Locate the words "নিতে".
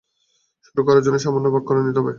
1.79-1.99